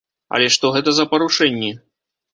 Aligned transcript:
Але 0.37 0.47
што 0.55 0.71
гэта 0.77 0.95
за 1.01 1.05
парушэнні? 1.11 1.71